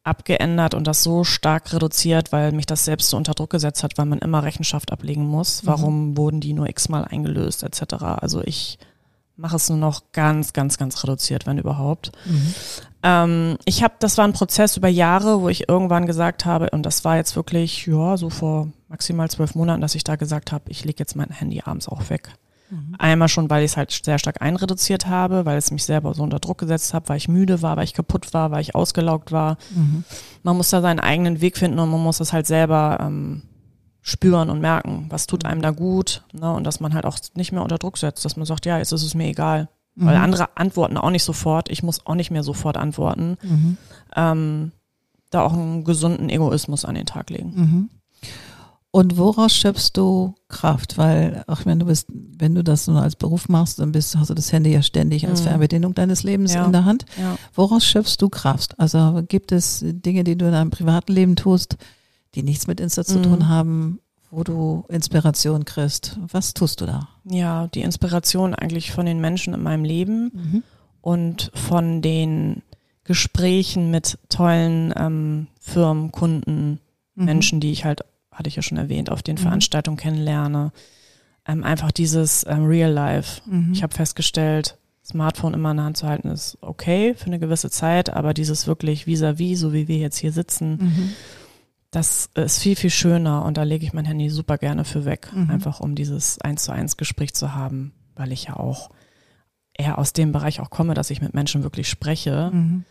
[0.03, 3.97] abgeändert und das so stark reduziert, weil mich das selbst so unter Druck gesetzt hat,
[3.97, 5.63] weil man immer Rechenschaft ablegen muss.
[5.63, 5.67] Mhm.
[5.67, 7.95] Warum wurden die nur x-mal eingelöst etc.
[8.03, 8.79] Also ich
[9.35, 12.11] mache es nur noch ganz, ganz, ganz reduziert, wenn überhaupt.
[12.25, 12.53] mhm.
[13.01, 16.83] Ähm, ich habe, das war ein Prozess über Jahre, wo ich irgendwann gesagt habe, und
[16.85, 20.65] das war jetzt wirklich, ja, so vor maximal zwölf Monaten, dass ich da gesagt habe,
[20.69, 22.29] ich lege jetzt mein Handy abends auch weg.
[22.69, 22.95] Mhm.
[22.97, 26.23] Einmal schon, weil ich es halt sehr stark einreduziert habe, weil es mich selber so
[26.23, 29.31] unter Druck gesetzt habe, weil ich müde war, weil ich kaputt war, weil ich ausgelaugt
[29.31, 29.57] war.
[29.73, 30.03] Mhm.
[30.43, 33.43] Man muss da seinen eigenen Weg finden und man muss es halt selber ähm,
[34.01, 36.51] spüren und merken, was tut einem da gut, ne?
[36.53, 38.91] Und dass man halt auch nicht mehr unter Druck setzt, dass man sagt, ja, jetzt
[38.91, 39.69] ist es mir egal.
[40.01, 40.23] Weil Mhm.
[40.23, 43.37] andere antworten auch nicht sofort, ich muss auch nicht mehr sofort antworten.
[43.43, 43.77] Mhm.
[44.15, 44.71] Ähm,
[45.29, 47.53] da auch einen gesunden Egoismus an den Tag legen.
[47.55, 47.89] Mhm.
[48.91, 50.97] Und woraus schöpfst du Kraft?
[50.97, 54.31] Weil, auch wenn du bist, wenn du das nur als Beruf machst, dann bist, hast
[54.31, 55.45] du das Handy ja ständig als Mhm.
[55.45, 56.65] Fernbedienung deines Lebens Ja.
[56.65, 57.05] in der Hand.
[57.19, 57.35] Ja.
[57.53, 58.79] Woraus schöpfst du Kraft?
[58.79, 61.77] Also gibt es Dinge, die du in deinem privaten Leben tust,
[62.33, 63.23] die nichts mit Insta zu Mhm.
[63.23, 63.99] tun haben,
[64.31, 66.17] wo du Inspiration kriegst?
[66.31, 67.07] Was tust du da?
[67.25, 70.63] ja, die Inspiration eigentlich von den Menschen in meinem Leben Mhm.
[71.01, 72.63] und von den
[73.03, 76.79] Gesprächen mit tollen ähm, Firmen, Kunden,
[77.15, 77.25] Mhm.
[77.25, 79.39] Menschen, die ich halt, hatte ich ja schon erwähnt, auf den Mhm.
[79.41, 80.71] Veranstaltungen kennenlerne.
[81.47, 83.41] Ähm, einfach dieses ähm, Real Life.
[83.45, 83.73] Mhm.
[83.73, 87.71] Ich habe festgestellt, Smartphone immer in der Hand zu halten ist okay für eine gewisse
[87.71, 91.09] Zeit, aber dieses wirklich vis-à-vis, so wie wir jetzt hier sitzen, Mhm.
[91.91, 95.29] Das ist viel, viel schöner und da lege ich mein Handy super gerne für weg,
[95.33, 95.49] Mhm.
[95.49, 98.91] einfach um dieses eins zu eins Gespräch zu haben, weil ich ja auch
[99.73, 102.51] eher aus dem Bereich auch komme, dass ich mit Menschen wirklich spreche.
[102.53, 102.85] Mhm.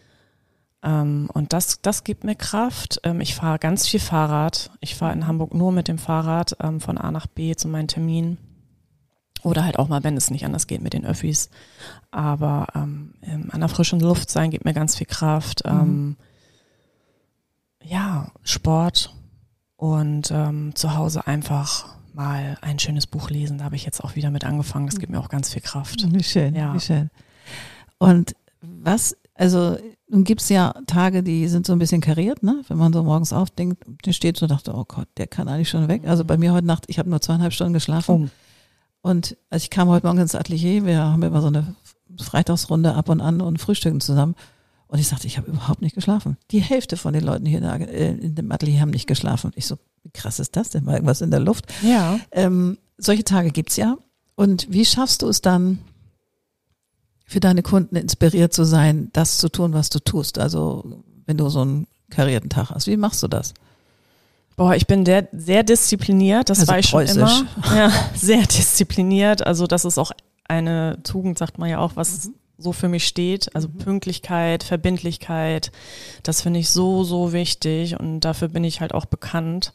[0.83, 3.01] Ähm, und das, das gibt mir Kraft.
[3.05, 4.71] Ähm, ich fahre ganz viel Fahrrad.
[4.81, 7.89] Ich fahre in Hamburg nur mit dem Fahrrad ähm, von A nach B zu meinen
[7.89, 8.39] Terminen.
[9.43, 11.51] Oder halt auch mal, wenn es nicht anders geht mit den Öffis.
[12.11, 15.65] Aber ähm, ähm, an der frischen Luft sein gibt mir ganz viel Kraft.
[15.65, 16.17] Mhm.
[17.89, 19.15] Ja, Sport.
[19.77, 23.59] und ähm, zu Hause einfach mal ein schönes Buch lesen.
[23.59, 24.87] Da habe ich jetzt auch wieder mit angefangen.
[24.87, 26.05] Das gibt mir auch ganz viel Kraft.
[26.13, 26.75] Wie schön, Ja.
[26.75, 27.11] wie schön.
[27.99, 32.63] Und was, also nun gibt's ja Tage, die sind so ein bisschen kariert, ne?
[32.67, 35.87] Wenn man so morgens aufdenkt, der steht so, dachte, oh Gott, der kann eigentlich schon
[35.87, 36.03] weg.
[36.07, 38.31] Also bei mir heute Nacht, ich habe nur zweieinhalb Stunden geschlafen.
[39.01, 41.77] Und als ich kam heute Morgen ins Atelier, wir haben immer so eine
[42.21, 44.35] Freitagsrunde ab und an und frühstücken zusammen.
[44.89, 46.39] Und ich sagte, ich habe überhaupt nicht geschlafen.
[46.51, 49.53] Die Hälfte von den Leuten hier äh, in dem Atelier haben nicht geschlafen.
[49.55, 50.87] Ich so, wie krass ist das denn?
[50.87, 51.67] War irgendwas in der Luft?
[51.83, 52.19] Ja.
[52.33, 53.97] Ähm, solche Tage gibt's ja.
[54.35, 55.79] Und wie schaffst du es dann,
[57.27, 60.39] für deine Kunden inspiriert zu sein, das zu tun, was du tust?
[60.39, 63.53] Also wenn du so einen karierten Tag hast, wie machst du das?
[64.57, 67.17] Boah, ich bin der, sehr diszipliniert, das Also war ich schon preußisch.
[67.17, 67.47] immer.
[67.77, 69.47] Ja, sehr diszipliniert.
[69.47, 70.13] Also das ist auch
[70.49, 73.55] eine Tugend, sagt man ja auch, was so für mich steht.
[73.55, 75.73] Also Pünktlichkeit, Verbindlichkeit,
[76.25, 79.73] das finde ich so, so wichtig und dafür bin ich halt auch bekannt.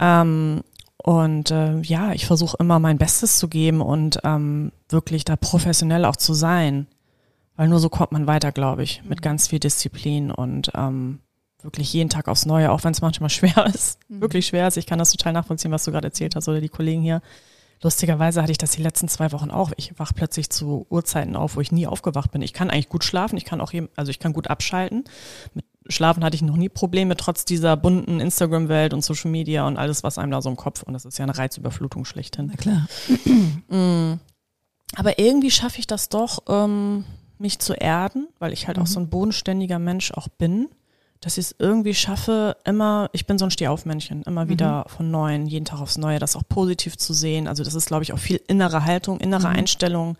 [0.00, 0.62] Ähm,
[1.02, 6.04] und äh, ja, ich versuche immer mein Bestes zu geben und ähm, wirklich da professionell
[6.04, 6.86] auch zu sein.
[7.56, 11.20] Weil nur so kommt man weiter, glaube ich, mit ganz viel Disziplin und ähm,
[11.60, 14.76] wirklich jeden Tag aufs Neue, auch wenn es manchmal schwer ist, wirklich schwer ist.
[14.76, 17.20] Ich kann das total nachvollziehen, was du gerade erzählt hast oder die Kollegen hier.
[17.82, 19.72] Lustigerweise hatte ich das die letzten zwei Wochen auch.
[19.76, 22.40] Ich wach plötzlich zu Uhrzeiten auf, wo ich nie aufgewacht bin.
[22.42, 25.04] Ich kann eigentlich gut schlafen, ich kann auch, jem- also ich kann gut abschalten.
[25.54, 29.76] Mit Schlafen hatte ich noch nie Probleme, trotz dieser bunten Instagram-Welt und Social Media und
[29.78, 32.46] alles, was einem da so im Kopf, und das ist ja eine Reizüberflutung schlechthin.
[32.50, 32.86] Na klar.
[33.68, 34.20] Mm.
[34.94, 37.04] Aber irgendwie schaffe ich das doch, ähm,
[37.38, 40.68] mich zu erden, weil ich halt auch so ein bodenständiger Mensch auch bin,
[41.22, 45.46] dass ich es irgendwie schaffe, immer, ich bin so ein Stehaufmännchen, immer wieder von Neuem,
[45.46, 47.46] jeden Tag aufs Neue, das auch positiv zu sehen.
[47.46, 50.16] Also das ist, glaube ich, auch viel innere Haltung, innere Einstellung.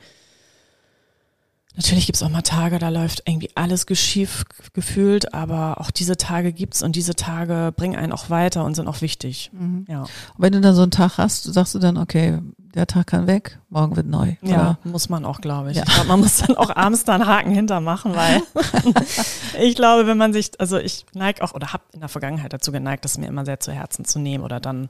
[1.74, 6.16] Natürlich gibt es auch mal Tage, da läuft irgendwie alles geschief gefühlt, aber auch diese
[6.16, 9.50] Tage gibt's und diese Tage bringen einen auch weiter und sind auch wichtig.
[9.88, 10.02] Ja.
[10.02, 12.38] Und wenn du dann so einen Tag hast, sagst du dann, okay,
[12.74, 14.34] der Tag kann weg, morgen wird neu.
[14.42, 14.78] Ja, Oder?
[14.84, 15.76] muss man auch, glaube ich.
[15.76, 15.84] Ja.
[15.86, 18.42] Ich glaube, man muss dann auch abends da einen Haken hintermachen, weil
[19.60, 22.72] ich glaube, wenn man sich, also ich neige auch oder habe in der Vergangenheit dazu
[22.72, 24.88] geneigt, das mir immer sehr zu Herzen zu nehmen oder dann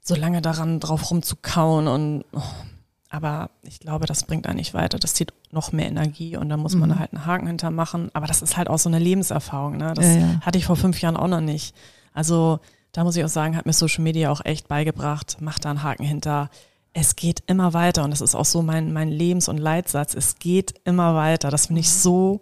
[0.00, 2.42] so lange daran drauf rumzukauen und oh,
[3.10, 4.98] aber ich glaube, das bringt einen nicht weiter.
[4.98, 6.98] Das zieht noch mehr Energie und da muss man Mhm.
[6.98, 8.10] halt einen Haken hintermachen.
[8.12, 9.78] Aber das ist halt auch so eine Lebenserfahrung.
[9.78, 9.94] Ne?
[9.94, 10.40] Das Ja, ja.
[10.42, 11.74] hatte ich vor fünf Jahren auch noch nicht.
[12.12, 12.60] Also
[12.92, 15.38] da muss ich auch sagen, hat mir Social Media auch echt beigebracht.
[15.40, 16.50] Mach da einen Haken hinter.
[17.00, 20.14] Es geht immer weiter und das ist auch so mein, mein Lebens- und Leitsatz.
[20.14, 21.48] Es geht immer weiter.
[21.50, 22.40] Das finde ich so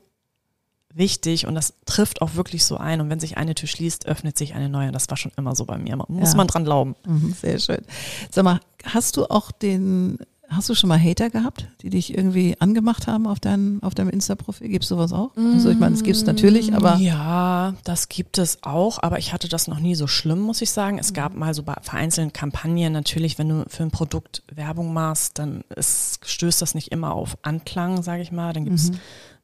[0.95, 3.03] wichtig und das trifft auch wirklich so ein.
[3.03, 4.87] Und wenn sich eine Tür schließt, öffnet sich eine neue.
[4.87, 5.97] Und das war schon immer so bei mir.
[6.09, 6.37] Muss Ja.
[6.37, 6.97] man dran glauben.
[7.07, 7.83] Mhm, sehr schön.
[8.31, 12.57] Sag mal, hast du auch den, hast du schon mal Hater gehabt, die dich irgendwie
[12.61, 14.69] angemacht haben auf deinem, auf deinem Insta-Profil?
[14.69, 15.31] Gibt's sowas auch?
[15.37, 19.49] Also ich meine, es gibt's natürlich, aber Ja, das gibt es auch, aber ich hatte
[19.49, 20.99] das noch nie so schlimm, muss ich sagen.
[20.99, 25.39] Es gab mal so bei vereinzelten Kampagnen natürlich, wenn du für ein Produkt Werbung machst,
[25.39, 28.53] dann ist, stößt das nicht immer auf Anklang, sage ich mal.
[28.53, 28.93] Dann gibt es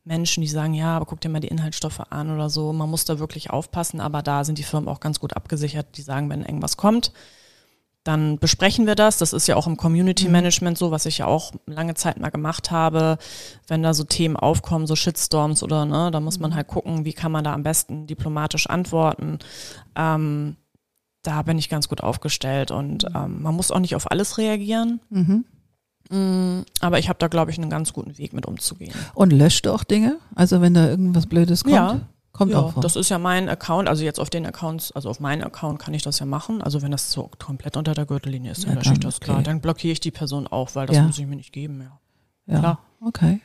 [0.05, 2.73] Menschen, die sagen, ja, aber guck dir mal die Inhaltsstoffe an oder so.
[2.73, 5.97] Man muss da wirklich aufpassen, aber da sind die Firmen auch ganz gut abgesichert.
[5.97, 7.12] Die sagen, wenn irgendwas kommt,
[8.05, 9.19] dann besprechen wir das.
[9.19, 12.31] Das ist ja auch im Community Management so, was ich ja auch lange Zeit mal
[12.31, 13.17] gemacht habe.
[13.69, 17.12] Wenn da so Themen aufkommen, so Shitstorms oder ne, da muss man halt gucken, wie
[17.12, 19.38] kann man da am besten diplomatisch antworten.
[19.95, 20.57] Ähm,
[21.23, 25.01] da bin ich ganz gut aufgestellt und ähm, man muss auch nicht auf alles reagieren.
[25.11, 25.45] mhm.
[26.11, 28.93] Mm, Aber ich habe da, glaube ich, einen ganz guten Weg mit umzugehen.
[29.15, 30.19] und löscht auch Dinge?
[30.35, 31.77] Also wenn da irgendwas Blödes kommt?
[31.77, 32.01] Ja.
[32.33, 32.83] Kommt ja, auch vor.
[32.83, 35.92] das ist ja mein Account, also jetzt auf den Accounts, also auf meinen Account kann
[35.92, 36.62] ich das ja machen.
[36.62, 39.37] Also wenn das so komplett unter der Gürtellinie ist, dann Ja, lösche ich das klar.
[39.37, 39.45] okay.
[39.45, 41.03] Dann blockiere ich die Person auch, weil das Ja.
[41.03, 42.01] muss ich mir nicht geben, ja.
[42.55, 42.59] ja.
[42.59, 42.79] klar.
[43.03, 43.40] Okay.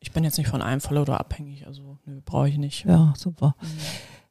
[0.00, 2.84] Ich bin jetzt nicht von einem Follower abhängig, also nö, brauche ich nicht.
[2.84, 3.54] Ja, super.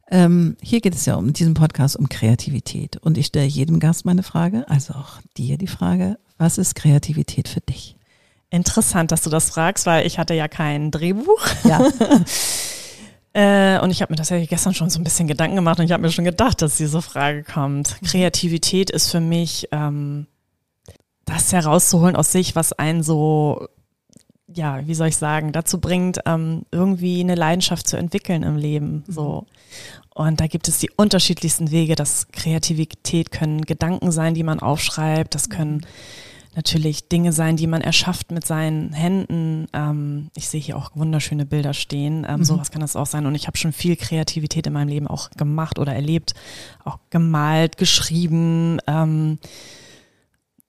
[0.09, 2.97] Ähm, hier geht es ja um in diesem Podcast um Kreativität.
[2.97, 7.47] Und ich stelle jedem Gast meine Frage, also auch dir die Frage, was ist Kreativität
[7.49, 7.95] für dich?
[8.49, 11.45] Interessant, dass du das fragst, weil ich hatte ja kein Drehbuch.
[11.65, 11.81] Ja.
[13.37, 15.91] Äh, und ich habe mir tatsächlich gestern schon so ein bisschen Gedanken gemacht und ich
[15.91, 17.99] habe mir schon gedacht, dass diese Frage kommt.
[18.03, 20.25] Kreativität ist für mich ähm,
[21.25, 23.67] das herauszuholen aus sich, was einen so,
[24.47, 29.03] ja, wie soll ich sagen, dazu bringt, ähm, irgendwie eine Leidenschaft zu entwickeln im Leben.
[29.07, 29.45] So.
[30.15, 31.93] Und da gibt es die unterschiedlichsten Wege.
[31.93, 35.35] Das Kreativität können Gedanken sein, die man aufschreibt.
[35.35, 35.85] Das können
[36.57, 39.67] natürlich Dinge sein, die man erschafft mit seinen Händen.
[39.71, 42.25] Ähm, ich sehe hier auch wunderschöne Bilder stehen.
[42.27, 43.25] Ähm, Sowas kann das auch sein.
[43.25, 46.33] Und ich habe schon viel Kreativität in meinem Leben auch gemacht oder erlebt.
[46.83, 49.37] Auch gemalt, geschrieben, ähm,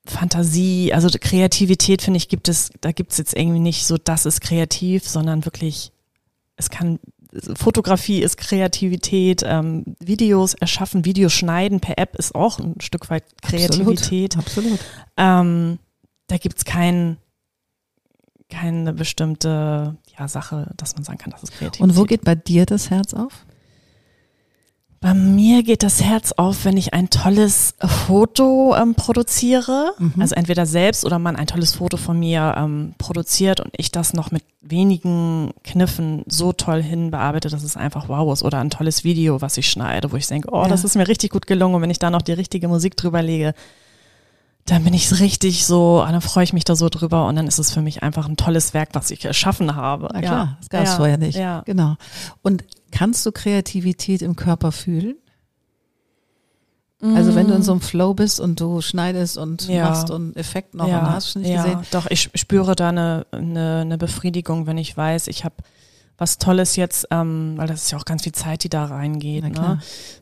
[0.05, 0.93] Fantasie.
[0.93, 4.43] Also Kreativität, finde ich, gibt es, da gibt es jetzt irgendwie nicht so, das ist
[4.43, 5.93] kreativ, sondern wirklich,
[6.57, 7.01] es kann
[7.55, 13.25] Fotografie ist Kreativität, ähm, Videos erschaffen, Videos schneiden per App ist auch ein Stück weit
[13.43, 14.37] Kreativität.
[14.37, 14.73] Absolut.
[14.73, 14.81] absolut.
[15.17, 15.79] Ähm,
[16.27, 17.19] da gibt's kein,
[18.49, 21.83] keine bestimmte ja, Sache, dass man sagen kann, das ist Kreativität.
[21.83, 23.45] Und wo geht bei dir das Herz auf?
[25.01, 27.75] Bei mir geht das Herz auf, wenn ich ein tolles
[28.07, 29.93] Foto ähm, produziere.
[29.99, 30.15] Mhm.
[30.19, 34.13] Also entweder selbst oder man ein tolles Foto von mir ähm, produziert und ich das
[34.13, 38.43] noch mit wenigen Kniffen so toll hinbearbeite, dass es einfach wow ist.
[38.43, 40.69] Oder ein tolles Video, was ich schneide, wo ich denke, oh, ja.
[40.69, 41.77] das ist mir richtig gut gelungen.
[41.77, 43.55] Und wenn ich da noch die richtige Musik drüber lege,
[44.71, 47.47] dann bin ich richtig so, ah, dann freue ich mich da so drüber und dann
[47.47, 50.09] ist es für mich einfach ein tolles Werk, was ich erschaffen habe.
[50.13, 50.57] Na klar, ja.
[50.59, 50.97] das gab es ja.
[50.97, 51.37] vorher nicht.
[51.37, 51.63] Ja.
[51.65, 51.97] Genau.
[52.43, 55.17] Und kannst du Kreativität im Körper fühlen?
[57.01, 59.89] Also wenn du in so einem Flow bist und du schneidest und ja.
[59.89, 60.99] machst und Effekt noch ja.
[60.99, 61.63] und hast du nicht ja.
[61.63, 61.81] gesehen.
[61.93, 65.55] Doch, ich spüre da eine, eine, eine Befriedigung, wenn ich weiß, ich habe
[66.17, 69.45] was Tolles jetzt, ähm, weil das ist ja auch ganz viel Zeit, die da reingeht.
[69.45, 69.79] Ne?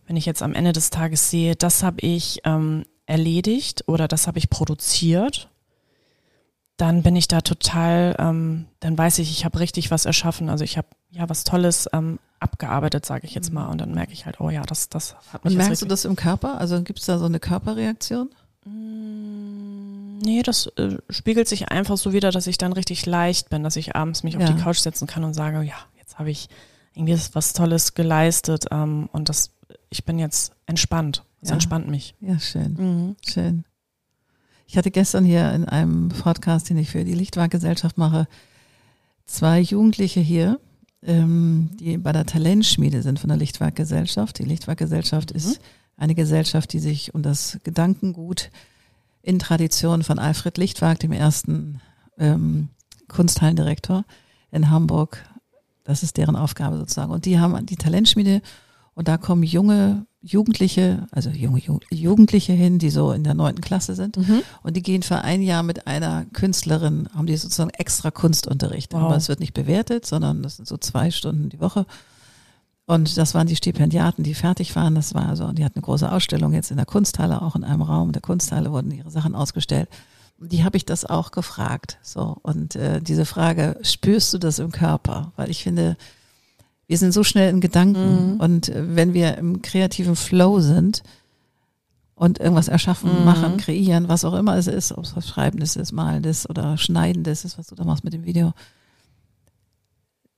[0.06, 4.26] Wenn ich jetzt am Ende des Tages sehe, das habe ich ähm, erledigt oder das
[4.26, 5.48] habe ich produziert,
[6.76, 10.50] dann bin ich da total, ähm, dann weiß ich, ich habe richtig was erschaffen.
[10.50, 13.68] Also ich habe ja was Tolles ähm, abgearbeitet, sage ich jetzt mal.
[13.68, 15.52] Und dann merke ich halt, oh ja, das, das hat mich.
[15.52, 16.58] Und merkst du das im Körper?
[16.58, 18.28] Also gibt es da so eine Körperreaktion?
[18.64, 23.62] Mm, nee, das äh, spiegelt sich einfach so wieder, dass ich dann richtig leicht bin,
[23.62, 24.40] dass ich abends mich ja.
[24.40, 26.48] auf die Couch setzen kann und sage, ja, jetzt habe ich
[26.94, 29.50] irgendwie was Tolles geleistet ähm, und das,
[29.88, 31.22] ich bin jetzt entspannt.
[31.40, 31.54] Das ja.
[31.54, 32.14] entspannt mich.
[32.20, 32.74] Ja, schön.
[32.74, 33.16] Mhm.
[33.26, 33.64] Schön.
[34.66, 38.26] Ich hatte gestern hier in einem Podcast, den ich für die Lichtwahrgesellschaft mache,
[39.24, 40.58] zwei Jugendliche hier,
[41.02, 44.38] ähm, die bei der Talentschmiede sind von der Lichtwahrgesellschaft.
[44.38, 45.36] Die Lichtwahrgesellschaft mhm.
[45.36, 45.60] ist
[45.96, 48.50] eine Gesellschaft, die sich um das Gedankengut
[49.22, 51.80] in Tradition von Alfred Lichtwag, dem ersten
[52.18, 52.68] ähm,
[53.08, 54.04] Kunsthallendirektor
[54.50, 55.24] in Hamburg,
[55.84, 57.12] das ist deren Aufgabe sozusagen.
[57.12, 58.42] Und die haben die Talentschmiede
[58.96, 63.94] und da kommen junge Jugendliche, also junge Jugendliche hin, die so in der neunten Klasse
[63.94, 64.16] sind.
[64.16, 64.42] Mhm.
[64.62, 68.94] Und die gehen für ein Jahr mit einer Künstlerin, haben die sozusagen extra Kunstunterricht.
[68.94, 69.02] Wow.
[69.02, 71.84] Aber es wird nicht bewertet, sondern das sind so zwei Stunden die Woche.
[72.86, 74.94] Und das waren die Stipendiaten, die fertig waren.
[74.94, 77.82] Das war also, die hatten eine große Ausstellung jetzt in der Kunsthalle, auch in einem
[77.82, 79.90] Raum der Kunsthalle wurden ihre Sachen ausgestellt.
[80.38, 81.98] Die habe ich das auch gefragt.
[82.00, 85.32] So und äh, diese Frage: Spürst du das im Körper?
[85.36, 85.98] Weil ich finde,
[86.86, 88.40] wir sind so schnell in Gedanken mhm.
[88.40, 91.02] und äh, wenn wir im kreativen Flow sind
[92.14, 93.24] und irgendwas erschaffen, mhm.
[93.24, 97.44] machen, kreieren, was auch immer es ist, ob es was Schreibendes ist, Malendes oder Schneidendes
[97.44, 98.52] ist, was du da machst mit dem Video,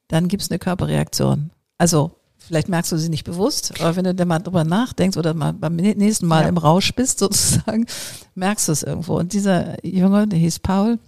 [0.08, 1.50] dann gibt es eine Körperreaktion.
[1.76, 5.34] Also vielleicht merkst du sie nicht bewusst, aber wenn du da mal drüber nachdenkst oder
[5.34, 6.48] mal beim nächsten Mal ja.
[6.48, 7.86] im Rausch bist sozusagen,
[8.34, 9.18] merkst du es irgendwo.
[9.18, 10.98] Und dieser Junge, der hieß Paul,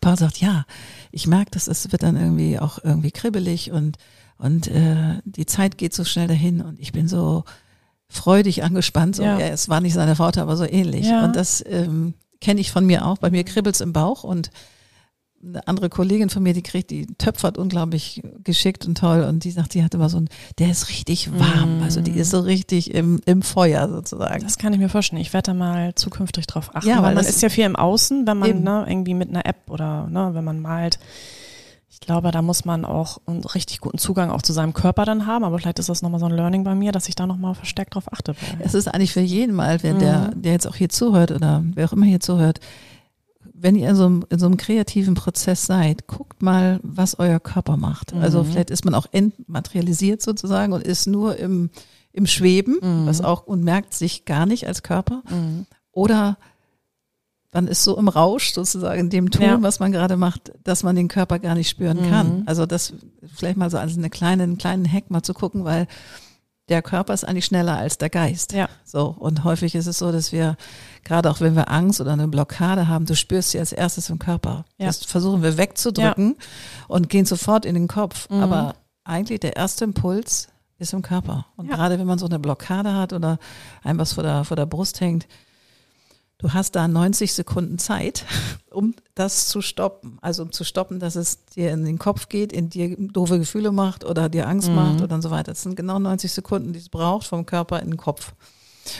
[0.00, 0.64] Paul sagt, ja,
[1.10, 3.98] ich merke, dass es wird dann irgendwie auch irgendwie kribbelig und
[4.42, 7.44] und äh, die Zeit geht so schnell dahin und ich bin so
[8.08, 9.14] freudig angespannt.
[9.14, 9.38] So, ja.
[9.38, 11.06] ja es war nicht seine Worte, aber so ähnlich.
[11.06, 11.24] Ja.
[11.24, 13.18] Und das ähm, kenne ich von mir auch.
[13.18, 14.50] Bei mir kribbelt's im Bauch und
[15.44, 19.50] eine andere Kollegin von mir, die kriegt, die töpfert unglaublich geschickt und toll und die
[19.50, 20.28] sagt, die hat immer so ein,
[20.58, 21.82] der ist richtig warm, mm.
[21.82, 24.42] also die ist so richtig im, im Feuer sozusagen.
[24.42, 25.20] Das kann ich mir vorstellen.
[25.20, 28.24] Ich werde da mal zukünftig drauf achten, ja, weil man ist ja viel im Außen,
[28.26, 31.00] wenn man ne, irgendwie mit einer App oder ne, wenn man malt,
[32.02, 35.24] ich glaube, da muss man auch einen richtig guten Zugang auch zu seinem Körper dann
[35.24, 37.54] haben, aber vielleicht ist das nochmal so ein Learning bei mir, dass ich da nochmal
[37.54, 38.34] verstärkt drauf achte.
[38.58, 40.00] Es ist eigentlich für jeden mal, wenn mhm.
[40.00, 42.58] der, der jetzt auch hier zuhört oder wer auch immer hier zuhört,
[43.54, 47.38] wenn ihr in so, einem, in so einem kreativen Prozess seid, guckt mal, was euer
[47.38, 48.16] Körper macht.
[48.16, 48.20] Mhm.
[48.20, 51.70] Also vielleicht ist man auch entmaterialisiert sozusagen und ist nur im,
[52.12, 53.06] im Schweben, mhm.
[53.06, 55.22] was auch und merkt sich gar nicht als Körper.
[55.30, 55.66] Mhm.
[55.92, 56.36] Oder
[57.52, 59.62] man ist so im Rausch sozusagen in dem Tun, ja.
[59.62, 62.10] was man gerade macht, dass man den Körper gar nicht spüren mhm.
[62.10, 62.42] kann.
[62.46, 62.94] Also das
[63.34, 65.86] vielleicht mal so als eine kleine, einen kleinen Hack mal zu gucken, weil
[66.68, 68.52] der Körper ist eigentlich schneller als der Geist.
[68.52, 68.68] Ja.
[68.84, 69.14] So.
[69.18, 70.56] Und häufig ist es so, dass wir,
[71.04, 74.18] gerade auch wenn wir Angst oder eine Blockade haben, du spürst sie als erstes im
[74.18, 74.64] Körper.
[74.78, 74.86] Ja.
[74.86, 76.84] Das versuchen wir wegzudrücken ja.
[76.88, 78.30] und gehen sofort in den Kopf.
[78.30, 78.40] Mhm.
[78.42, 81.46] Aber eigentlich der erste Impuls ist im Körper.
[81.56, 81.76] Und ja.
[81.76, 83.38] gerade wenn man so eine Blockade hat oder
[83.82, 85.26] einem was vor der, vor der Brust hängt,
[86.42, 88.24] Du hast da 90 Sekunden Zeit,
[88.70, 90.18] um das zu stoppen.
[90.20, 93.70] Also um zu stoppen, dass es dir in den Kopf geht, in dir doofe Gefühle
[93.70, 94.74] macht oder dir Angst mhm.
[94.74, 95.52] macht oder so weiter.
[95.52, 98.34] Das sind genau 90 Sekunden, die es braucht vom Körper in den Kopf.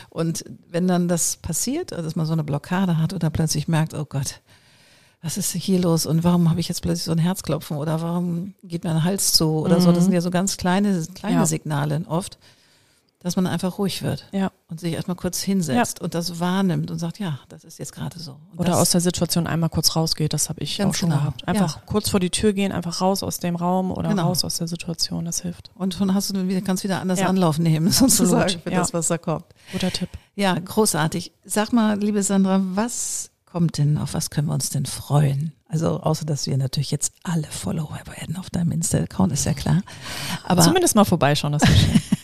[0.09, 3.95] Und wenn dann das passiert, also dass man so eine Blockade hat oder plötzlich merkt,
[3.95, 4.41] oh Gott,
[5.21, 8.55] was ist hier los und warum habe ich jetzt plötzlich so ein Herzklopfen oder warum
[8.63, 9.83] geht mein Hals zu oder mhm.
[9.83, 11.47] so, das sind ja so ganz kleine, kleine ja.
[11.47, 12.39] Signale oft
[13.23, 14.51] dass man einfach ruhig wird Ja.
[14.69, 18.19] und sich erstmal kurz hinsetzt und das wahrnimmt und sagt, ja, das ist jetzt gerade
[18.19, 18.37] so.
[18.53, 21.47] Und Oder aus der Situation einmal kurz rausgeht, das habe ich auch schon genau, gehabt.
[21.47, 21.83] Einfach ja.
[21.87, 24.25] kurz vor die Tür gehen, einfach raus aus dem Raum oder Genau.
[24.29, 25.71] raus aus der Situation, das hilft.
[25.75, 27.27] und schon hast du wieder, kannst wieder anders Ja.
[27.29, 28.79] Anlauf nehmen, sozusagen, für ja.
[28.81, 29.45] das, was da kommt.
[29.73, 30.09] Guter Tipp.
[30.35, 31.33] Ja, großartig.
[31.45, 35.53] Sag mal, liebe Sandra, was kommt denn, auf was können wir uns denn freuen?
[35.69, 39.83] Also, außer dass wir natürlich jetzt alle Follower werden auf deinem Insta-Account, ist ja klar.
[40.45, 42.03] Aber Zumindest mal vorbeischauen, das ist schön.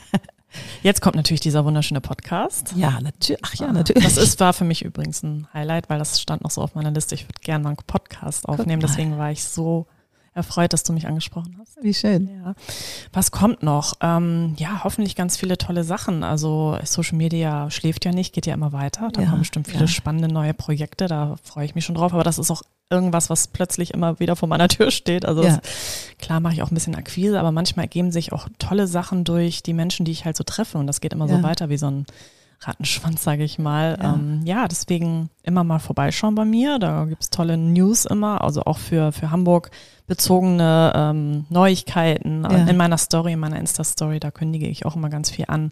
[0.82, 2.72] Jetzt kommt natürlich dieser wunderschöne Podcast.
[2.76, 3.42] ja, natürlich.
[3.44, 4.04] Ach ja, natürlich.
[4.04, 6.90] Das ist, war für mich übrigens ein Highlight, weil das stand noch so auf meiner
[6.90, 7.14] Liste.
[7.14, 8.80] Ich würde gerne mal einen Podcast aufnehmen.
[8.80, 9.86] Deswegen war ich so
[10.38, 11.76] erfreut, dass du mich angesprochen hast.
[11.82, 12.28] Wie schön.
[12.42, 12.54] Ja.
[13.12, 13.94] Was kommt noch?
[14.00, 16.24] Ähm, ja, hoffentlich ganz viele tolle Sachen.
[16.24, 19.10] Also Social Media schläft ja nicht, geht ja immer weiter.
[19.12, 19.86] Da Ja, kommen bestimmt viele ja.
[19.88, 21.06] spannende neue Projekte.
[21.08, 22.14] Da freue ich mich schon drauf.
[22.14, 25.26] Aber das ist auch irgendwas, was plötzlich immer wieder vor meiner Tür steht.
[25.26, 25.56] Also Ja.
[25.58, 25.60] das,
[26.18, 29.62] klar mache ich auch ein bisschen Akquise, aber manchmal ergeben sich auch tolle Sachen durch
[29.62, 30.78] die Menschen, die ich halt so treffe.
[30.78, 32.06] Und das geht immer so weiter wie so ein
[32.60, 33.96] Rattenschwanz, sage ich mal.
[34.02, 34.14] Ja.
[34.14, 36.78] Ähm, ja, deswegen immer mal vorbeischauen bei mir.
[36.78, 39.70] Da gibt's tolle News immer, also auch für, für Hamburg
[40.06, 42.66] bezogene ähm, Neuigkeiten Ja.
[42.66, 44.18] in meiner Story, in meiner Insta-Story.
[44.20, 45.70] Da kündige ich auch immer ganz viel an.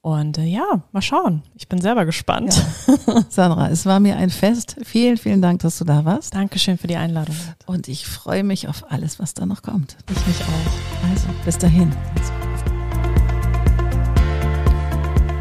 [0.00, 1.42] Und äh, ja, mal schauen.
[1.56, 2.64] Ich bin selber gespannt.
[2.86, 3.24] Ja.
[3.28, 4.76] Sandra, es war mir ein Fest.
[4.84, 6.32] Vielen, vielen Dank, dass du da warst.
[6.34, 7.34] Dankeschön für die Einladung.
[7.66, 9.96] Und ich freue mich auf alles, was da noch kommt.
[10.08, 11.10] Ich mich auch.
[11.10, 11.90] Also, bis dahin.